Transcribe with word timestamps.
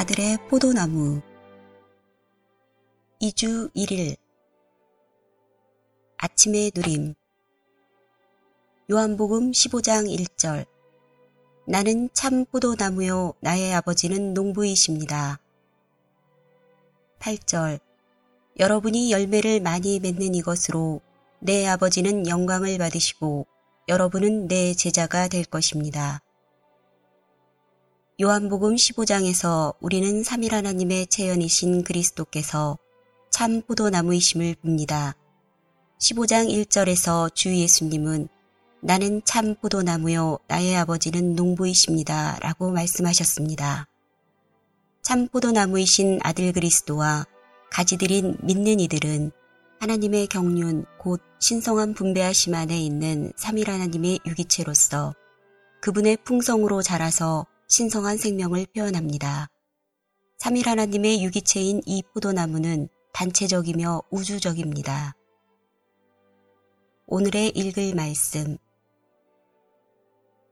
아들의 0.00 0.38
포도나무. 0.48 1.20
2주 3.20 3.70
1일. 3.74 4.16
아침의 6.16 6.72
누림. 6.74 7.14
요한복음 8.90 9.50
15장 9.50 10.08
1절. 10.08 10.64
나는 11.66 12.08
참 12.14 12.46
포도나무요 12.46 13.34
나의 13.40 13.74
아버지는 13.74 14.32
농부이십니다. 14.32 15.38
8절. 17.18 17.78
여러분이 18.58 19.12
열매를 19.12 19.60
많이 19.60 20.00
맺는 20.00 20.34
이것으로 20.34 21.02
내 21.40 21.66
아버지는 21.66 22.26
영광을 22.26 22.78
받으시고 22.78 23.46
여러분은 23.86 24.48
내 24.48 24.72
제자가 24.72 25.28
될 25.28 25.44
것입니다. 25.44 26.22
요한복음 28.22 28.74
15장에서 28.74 29.74
우리는 29.80 30.22
삼일 30.22 30.54
하나님의 30.54 31.06
체연이신 31.06 31.84
그리스도께서 31.84 32.76
참 33.30 33.62
포도나무이심을 33.62 34.56
봅니다. 34.56 35.14
15장 35.98 36.50
1절에서 36.50 37.34
주 37.34 37.56
예수님은 37.56 38.28
나는 38.82 39.22
참 39.24 39.54
포도나무요 39.54 40.38
나의 40.48 40.76
아버지는 40.76 41.34
농부이십니다 41.34 42.40
라고 42.42 42.70
말씀하셨습니다. 42.70 43.86
참 45.00 45.26
포도나무이신 45.26 46.20
아들 46.22 46.52
그리스도와 46.52 47.24
가지들인 47.70 48.36
믿는 48.42 48.80
이들은 48.80 49.30
하나님의 49.80 50.26
경륜 50.26 50.84
곧 50.98 51.22
신성한 51.38 51.94
분배하심 51.94 52.54
안에 52.54 52.78
있는 52.78 53.32
삼일 53.36 53.70
하나님의 53.70 54.20
유기체로서 54.26 55.14
그분의 55.80 56.18
풍성으로 56.24 56.82
자라서 56.82 57.46
신성한 57.70 58.16
생명을 58.16 58.66
표현합니다. 58.74 59.48
삼일 60.38 60.68
하나님의 60.68 61.22
유기체인 61.22 61.80
이 61.86 62.02
포도나무는 62.02 62.88
단체적이며 63.12 64.02
우주적입니다. 64.10 65.14
오늘의 67.06 67.50
읽을 67.50 67.94
말씀 67.94 68.58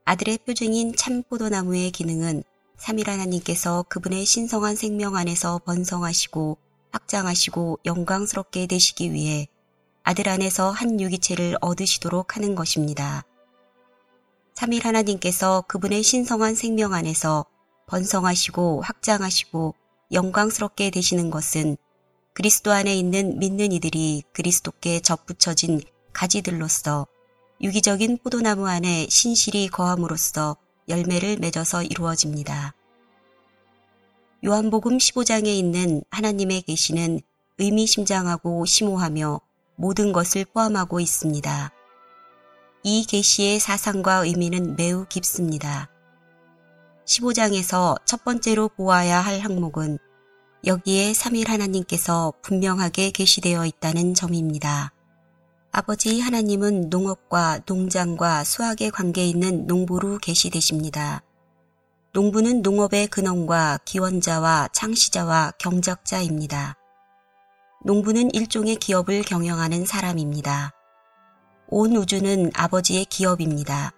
아들의 0.05 0.39
표징인 0.45 0.95
참 0.95 1.21
포도나무의 1.23 1.91
기능은 1.91 2.41
삼일 2.77 3.09
하나님께서 3.09 3.83
그분의 3.89 4.25
신성한 4.25 4.77
생명 4.77 5.17
안에서 5.17 5.59
번성하시고 5.65 6.57
확장하시고 6.93 7.79
영광스럽게 7.83 8.65
되시기 8.67 9.11
위해 9.11 9.49
아들 10.03 10.29
안에서 10.29 10.71
한 10.71 11.01
유기체를 11.01 11.57
얻으시도록 11.59 12.37
하는 12.37 12.55
것입니다. 12.55 13.25
3일 14.59 14.83
하나님께서 14.83 15.63
그분의 15.69 16.03
신성한 16.03 16.53
생명 16.53 16.93
안에서 16.93 17.45
번성하시고 17.87 18.81
확장하시고 18.81 19.73
영광스럽게 20.11 20.89
되시는 20.89 21.29
것은 21.29 21.77
그리스도 22.33 22.73
안에 22.73 22.93
있는 22.93 23.39
믿는 23.39 23.71
이들이 23.71 24.23
그리스도께 24.33 24.99
접붙여진 24.99 25.81
가지들로서 26.11 27.07
유기적인 27.61 28.17
포도나무 28.17 28.67
안에 28.67 29.07
신실이 29.09 29.69
거함으로써 29.69 30.57
열매를 30.89 31.37
맺어서 31.37 31.83
이루어집니다. 31.83 32.73
요한복음 34.43 34.97
15장에 34.97 35.47
있는 35.47 36.01
하나님의 36.09 36.63
계시는 36.63 37.21
의미심장하고 37.59 38.65
심오하며 38.65 39.39
모든 39.77 40.11
것을 40.11 40.43
포함하고 40.43 40.99
있습니다. 40.99 41.78
이 42.83 43.05
계시의 43.05 43.59
사상과 43.59 44.25
의미는 44.25 44.77
매우 44.77 45.05
깊습니다. 45.05 45.89
15장에서 47.05 47.97
첫 48.05 48.23
번째로 48.23 48.69
보아야 48.69 49.19
할 49.19 49.39
항목은 49.39 49.97
여기에 50.65 51.11
3일 51.11 51.47
하나님께서 51.47 52.33
분명하게 52.41 53.11
계시되어 53.11 53.65
있다는 53.65 54.13
점입니다. 54.13 54.93
아버지 55.71 56.21
하나님은 56.21 56.89
농업과 56.89 57.61
농장과 57.65 58.43
수학에 58.45 58.89
관계 58.89 59.25
있는 59.25 59.67
농부로 59.67 60.17
계시되십니다. 60.17 61.21
농부는 62.13 62.61
농업의 62.61 63.07
근원과 63.07 63.79
기원자와 63.85 64.69
창시자와 64.73 65.53
경작자입니다. 65.59 66.75
농부는 67.85 68.33
일종의 68.33 68.77
기업을 68.77 69.23
경영하는 69.23 69.85
사람입니다. 69.85 70.71
온 71.71 71.95
우주는 71.95 72.51
아버지의 72.55 73.05
기업입니다. 73.05 73.91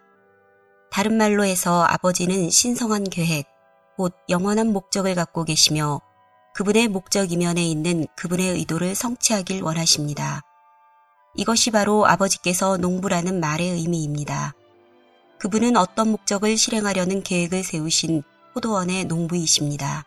다른 0.92 1.16
말로 1.16 1.46
해서 1.46 1.84
아버지는 1.84 2.50
신성한 2.50 3.06
계획, 3.06 3.48
곧 3.96 4.14
영원한 4.28 4.74
목적을 4.74 5.16
갖고 5.16 5.46
계시며 5.46 6.02
그분의 6.54 6.90
목적 6.90 7.32
이면에 7.32 7.66
있는 7.66 8.08
그분의 8.18 8.56
의도를 8.56 8.94
성취하길 8.94 9.64
원하십니다. 9.64 10.42
이것이 11.36 11.72
바로 11.72 12.06
아버지께서 12.06 12.76
농부라는 12.76 13.40
말의 13.40 13.70
의미입니다. 13.70 14.54
그분은 15.40 15.78
어떤 15.78 16.10
목적을 16.10 16.58
실행하려는 16.58 17.24
계획을 17.24 17.64
세우신 17.64 18.24
포도원의 18.54 19.06
농부이십니다. 19.06 20.04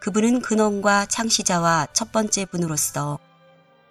그분은 0.00 0.40
근원과 0.40 1.06
창시자와 1.06 1.88
첫 1.92 2.12
번째 2.12 2.44
분으로서 2.44 3.18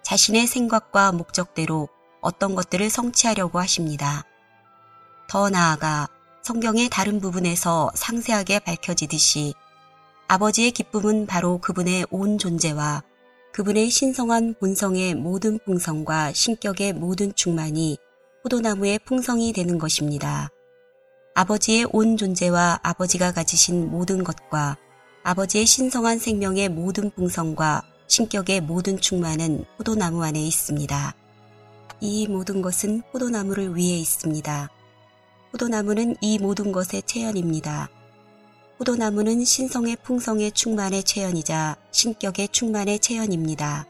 자신의 0.02 0.46
생각과 0.46 1.12
목적대로 1.12 1.90
어떤 2.20 2.54
것들을 2.54 2.90
성취하려고 2.90 3.58
하십니다. 3.58 4.24
더 5.28 5.48
나아가 5.48 6.08
성경의 6.42 6.88
다른 6.88 7.20
부분에서 7.20 7.90
상세하게 7.94 8.60
밝혀지듯이 8.60 9.54
아버지의 10.28 10.70
기쁨은 10.70 11.26
바로 11.26 11.58
그분의 11.58 12.06
온 12.10 12.38
존재와 12.38 13.02
그분의 13.52 13.90
신성한 13.90 14.54
본성의 14.60 15.16
모든 15.16 15.58
풍성과 15.64 16.32
신격의 16.32 16.92
모든 16.94 17.34
충만이 17.34 17.98
포도나무의 18.42 19.00
풍성이 19.00 19.52
되는 19.52 19.78
것입니다. 19.78 20.50
아버지의 21.34 21.86
온 21.92 22.16
존재와 22.16 22.80
아버지가 22.82 23.32
가지신 23.32 23.90
모든 23.90 24.24
것과 24.24 24.76
아버지의 25.22 25.66
신성한 25.66 26.18
생명의 26.18 26.68
모든 26.68 27.10
풍성과 27.10 27.82
신격의 28.06 28.62
모든 28.62 28.98
충만은 28.98 29.64
포도나무 29.76 30.24
안에 30.24 30.40
있습니다. 30.40 31.14
이 32.00 32.26
모든 32.26 32.62
것은 32.62 33.02
포도나무를 33.12 33.76
위해 33.76 33.98
있습니다. 33.98 34.70
포도나무는 35.52 36.16
이 36.22 36.38
모든 36.38 36.72
것의 36.72 37.02
체현입니다. 37.04 37.90
포도나무는 38.78 39.44
신성의 39.44 39.98
풍성의 40.02 40.52
충만의 40.52 41.04
체현이자 41.04 41.76
신격의 41.90 42.48
충만의 42.48 43.00
체현입니다. 43.00 43.86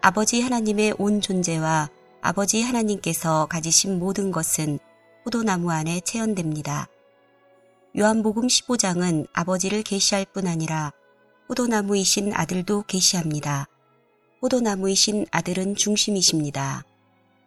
아버지 0.00 0.40
하나님의 0.40 0.94
온 0.98 1.20
존재와 1.20 1.88
아버지 2.20 2.62
하나님께서 2.62 3.46
가지신 3.46 4.00
모든 4.00 4.32
것은 4.32 4.80
포도나무 5.22 5.70
안에 5.70 6.00
체현됩니다. 6.00 6.88
요한복음 7.96 8.48
15장은 8.48 9.28
아버지를 9.32 9.82
계시할 9.84 10.26
뿐 10.32 10.48
아니라 10.48 10.92
포도나무이신 11.46 12.32
아들도 12.34 12.82
계시합니다. 12.88 13.68
포도나무이신 14.40 15.26
아들은 15.30 15.76
중심이십니다. 15.76 16.84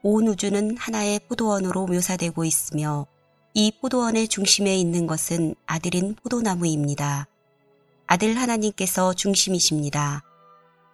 온 0.05 0.27
우주는 0.27 0.75
하나의 0.75 1.21
포도원으로 1.29 1.87
묘사되고 1.87 2.43
있으며 2.43 3.07
이 3.53 3.71
포도원의 3.79 4.27
중심에 4.27 4.75
있는 4.75 5.07
것은 5.07 5.55
아들인 5.65 6.15
포도나무입니다. 6.15 7.27
아들 8.05 8.35
하나님께서 8.35 9.13
중심이십니다. 9.13 10.21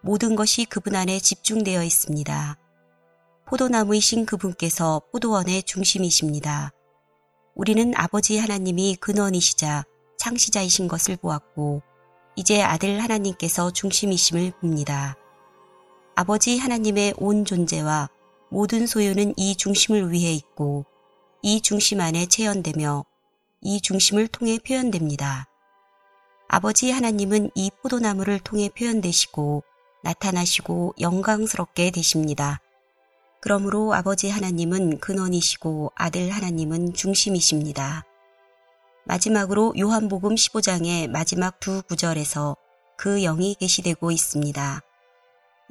모든 0.03 0.35
것이 0.35 0.65
그분 0.65 0.95
안에 0.95 1.17
집중되어 1.17 1.83
있습니다. 1.83 2.57
포도나무이신 3.47 4.27
그분께서 4.27 5.01
포도원의 5.11 5.63
중심이십니다. 5.63 6.71
우리는 7.55 7.91
아버지 7.95 8.37
하나님이 8.37 8.97
근원이시자 8.97 9.85
창시자이신 10.19 10.87
것을 10.87 11.15
보았고 11.17 11.81
이제 12.35 12.61
아들 12.61 13.01
하나님께서 13.01 13.71
중심이심을 13.71 14.51
봅니다. 14.61 15.17
아버지 16.13 16.59
하나님의 16.59 17.15
온 17.17 17.43
존재와 17.43 18.09
모든 18.49 18.87
소유는 18.87 19.33
이 19.37 19.55
중심을 19.55 20.11
위해 20.11 20.33
있고 20.33 20.85
이 21.41 21.61
중심 21.61 22.01
안에 22.01 22.25
체현되며 22.25 23.05
이 23.61 23.81
중심을 23.81 24.27
통해 24.27 24.57
표현됩니다. 24.59 25.47
아버지 26.47 26.91
하나님은 26.91 27.51
이 27.55 27.69
포도나무를 27.81 28.39
통해 28.39 28.69
표현되시고 28.69 29.63
나타나시고 30.03 30.95
영광스럽게 30.99 31.91
되십니다. 31.91 32.59
그러므로 33.41 33.93
아버지 33.93 34.29
하나님은 34.29 34.99
근원이시고 34.99 35.93
아들 35.95 36.29
하나님은 36.31 36.93
중심이십니다. 36.93 38.03
마지막으로 39.05 39.73
요한복음 39.77 40.35
15장의 40.35 41.09
마지막 41.09 41.59
두 41.59 41.81
구절에서 41.83 42.55
그 42.97 43.21
영이 43.21 43.55
계시되고 43.59 44.11
있습니다. 44.11 44.81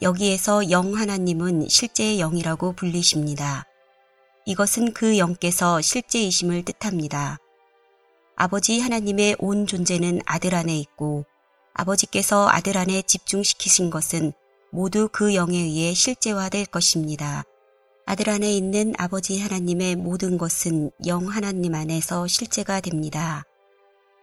여기에서 0.00 0.70
영 0.70 0.94
하나님은 0.94 1.68
실제의 1.68 2.18
영이라고 2.18 2.72
불리십니다. 2.72 3.64
이것은 4.46 4.92
그 4.94 5.18
영께서 5.18 5.80
실제이심을 5.80 6.64
뜻합니다. 6.64 7.38
아버지 8.36 8.78
하나님의 8.78 9.36
온 9.40 9.66
존재는 9.66 10.20
아들 10.24 10.54
안에 10.54 10.78
있고 10.78 11.24
아버지께서 11.74 12.48
아들 12.48 12.76
안에 12.76 13.02
집중시키신 13.02 13.90
것은 13.90 14.32
모두 14.70 15.08
그 15.10 15.34
영에 15.34 15.58
의해 15.58 15.94
실제화될 15.94 16.66
것입니다. 16.66 17.42
아들 18.06 18.30
안에 18.30 18.52
있는 18.52 18.94
아버지 18.96 19.40
하나님의 19.40 19.96
모든 19.96 20.38
것은 20.38 20.92
영 21.06 21.26
하나님 21.26 21.74
안에서 21.74 22.28
실제가 22.28 22.80
됩니다. 22.80 23.44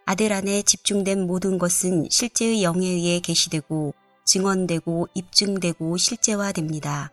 아들 0.06 0.32
안에 0.32 0.62
집중된 0.62 1.26
모든 1.26 1.58
것은 1.58 2.08
실제의 2.10 2.62
영에 2.62 2.86
의해 2.86 3.20
계시되고 3.20 3.94
증언되고 4.26 5.08
입증되고 5.14 5.96
실제화됩니다. 5.96 7.10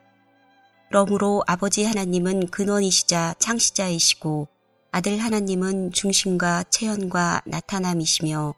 그러므로 0.90 1.44
아버지 1.48 1.86
하나님은 1.86 2.48
근원이시자 2.48 3.36
창시자이시고 3.40 4.48
아들 4.92 5.18
하나님은 5.18 5.92
중심과 5.92 6.66
체현과 6.70 7.42
나타남이시며 7.46 8.54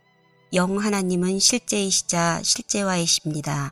영 0.53 0.79
하나님은 0.79 1.39
실제이시자 1.39 2.41
실제화이십니다. 2.43 3.71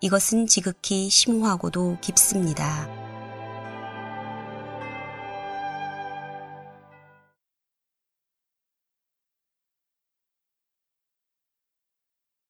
이것은 0.00 0.46
지극히 0.46 1.08
심오하고도 1.08 1.98
깊습니다. 2.00 3.05